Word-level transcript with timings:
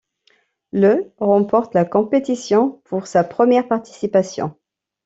Le 0.71 1.13
remporte 1.19 1.75
la 1.75 1.85
compétition 1.85 2.81
pour 2.85 3.05
sa 3.05 3.23
première 3.23 3.67
participation. 3.67 4.57